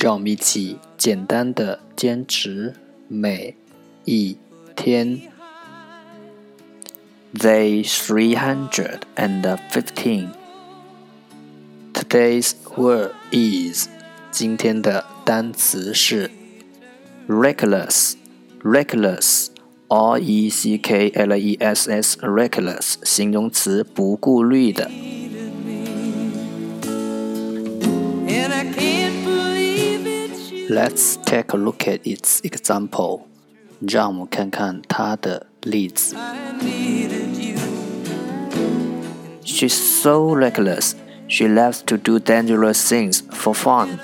[0.00, 2.74] 让我们一起简单的坚持
[3.08, 3.56] 每
[4.04, 4.36] 一
[4.74, 5.20] 天。
[7.34, 10.30] Day three hundred and fifteen.
[11.92, 13.88] Today's word is
[14.30, 16.30] 今天的单词是
[17.28, 18.14] reckless
[18.62, 19.48] reckless
[19.88, 24.90] r e c k l e s s reckless 形容词不顾虑的。
[30.70, 33.22] Let's take a look at its example.
[33.80, 36.14] 让我们看看它的例子。
[39.44, 40.92] She's so reckless.
[41.26, 43.98] She loves to do dangerous things for fun.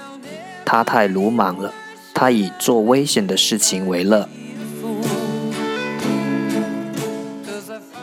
[0.65, 1.73] 她太鲁莽了，
[2.15, 4.29] 她以做危险的事情为乐。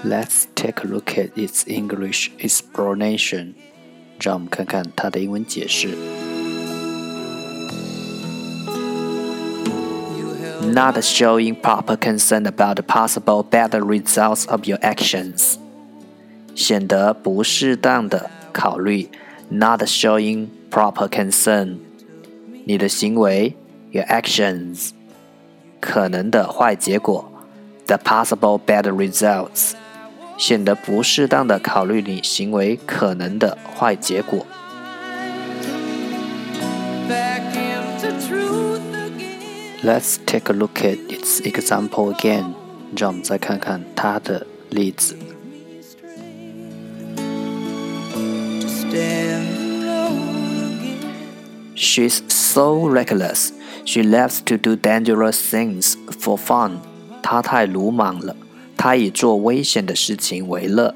[0.05, 3.53] Let's take a look at its English explanation.
[4.19, 5.97] 让我们看看它的英文解释。
[10.65, 15.55] not showing proper concern about the possible bad results of your actions，
[16.55, 19.09] 显得不适当的考虑，
[19.49, 21.77] not showing proper concern，
[22.65, 23.55] 你的行为，
[23.91, 24.89] your actions，
[25.79, 27.31] 可能的坏结果，
[27.87, 29.71] the possible bad results，
[30.37, 34.45] 显得不适当的考虑你行为可能的坏结果。
[39.85, 42.53] Let's take a look at its example again.
[42.95, 45.15] 让我们再看看它的例子。
[51.75, 53.51] She's so reckless.
[53.85, 56.79] She loves to do dangerous things for fun.
[57.23, 58.35] 她太鲁莽了，
[58.77, 60.93] 她以做危险的事情为乐。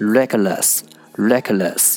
[0.00, 0.80] Reckless,
[1.16, 1.96] reckless.